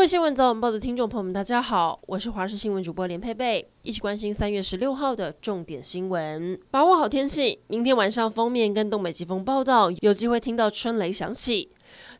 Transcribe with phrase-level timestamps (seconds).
[0.00, 6.58] 各位新闻早晚报的听众朋友们，大家好，我是华视新闻主播连佩佩，一起关心三月十六号的重点新闻。
[6.70, 11.68] 把握好天气，明天晚上封面跟东北季风报道，有机会听到春雷响起。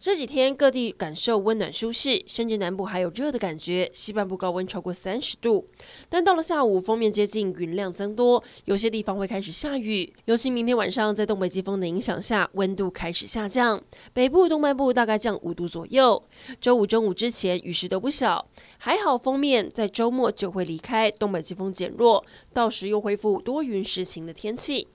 [0.00, 5.66] 这几天各地感受温暖舒适，甚至南部还有热的感觉，西半部高温超过三十度。
[6.08, 10.14] 但到了下午，锋面接近，云量增多，有些地方会开始下雨。
[10.26, 16.22] 尤其明天晚上，在东北季风的影响下，温度开始下降，北部、东半部大概降五度左右。
[16.60, 18.46] 周五中午之前雨势都不小，
[18.78, 24.86] 还好封面在周末就会离开，东北季风减弱，到时又恢复多云时晴的天气。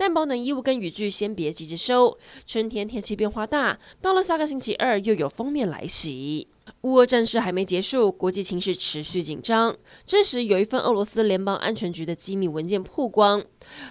[0.00, 6.48] 但保暖衣物跟雨具先别急着收，春天天气变化大，到了下个星期二又有封面来袭。
[6.82, 9.76] 乌俄战事还没结束，国际情势持续紧张。
[10.06, 13.42] 这时有一份俄罗斯联邦安全局的机密文件曝光，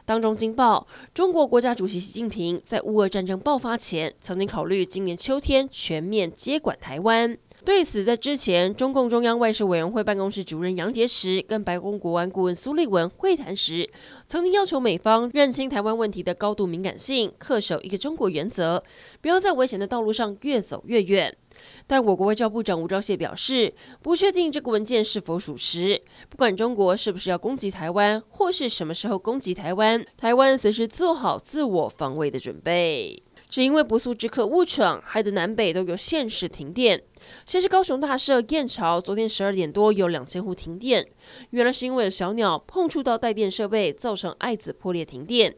[0.06, 7.38] 当中惊爆中国国家主席习近平在乌俄战争爆发前，曾经考虑今年秋天全面接管台湾。
[7.68, 13.90] 对此，在之前，中共中央外事委员会办公室主任杨洁篪跟白宫国安顾问苏利文会谈时，
[14.26, 18.82] 曾经要求美方认清台湾问题的高度敏感性，恪守一个中国原则，
[19.20, 21.36] 不要在危险的道路上越走越远。
[21.86, 26.02] 但我国外交部长吴钊燮表示，不确定这个文件是否属实。
[26.30, 33.22] 不管中国是不是要攻击台湾，或是什么时候攻击台湾，台湾随时做好自我防卫的准备。
[33.50, 37.02] 只因为不速之客误闯，害得南北都有限时停电。
[37.46, 41.08] 先是高雄大社燕巢，昨天十二点多有两千户停电，
[41.52, 45.56] 原来是因为小鸟碰触到带电设备，造成爱子破裂停电。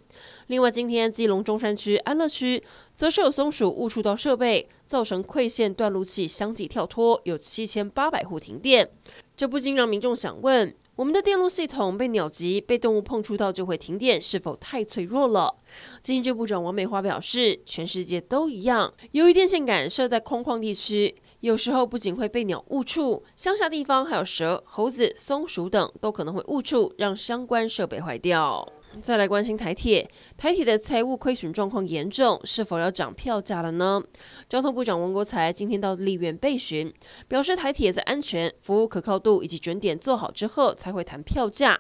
[0.48, 8.90] 另外，今天基隆中山区安乐区则是有松鼠误触到设备，造成馈线断路器相继跳脱，有七千八百户停电。
[9.36, 15.56] 这不禁让民众想问：我们的电路系统被鸟击、被动物碰触到就会停电，是否太脆弱了？
[16.04, 18.94] 经济部长王美花表示，全世界都一样。
[19.12, 28.68] 由于电线杆设在空旷地区，有时候不仅会被鸟误触，乡下地方还有蛇、猴子、松鼠等都可能会误触，让相关设备坏掉。
[29.02, 34.04] 再来关心台铁，台铁的财务亏损状况严重，是否要涨票价了呢？
[34.50, 36.94] 交通部长王国材今天到立院备询，
[37.28, 41.80] 表示台铁在安全、服务可靠度以及准点做好之后，才会谈票价。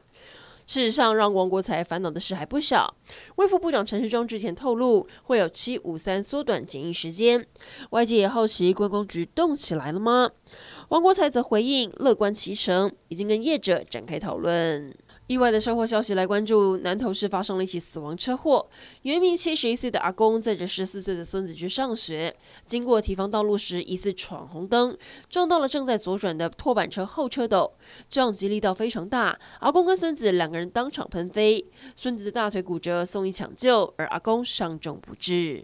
[0.65, 2.95] 事实上，让王国材烦恼的事还不少。
[3.37, 7.43] 卫副部长陈时中之前透露，会有七五三缩短检疫时间，
[7.89, 10.29] 外界也好奇观光局动起来了吗？
[10.89, 14.95] 王国材则回应乐观其成，已经跟业者展开讨论。
[15.29, 18.67] 意外的车祸消息来关注，南投市发生了一起死亡车祸，
[19.03, 22.35] 有一名七十一岁的阿公载着十四岁的孙子去上学，
[22.65, 24.97] 经过提防道路时疑似闯红灯，
[25.29, 27.71] 撞到了正在左转的拖板车后车斗，
[28.09, 31.63] 撞击力道非常大，阿公跟孙子两个人当场喷飞，
[31.95, 35.63] 孙子的大腿骨折送医抢救，而阿公伤重不治。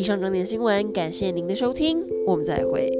[0.00, 2.90] 以上整点新闻，感谢您的收听，我们再会。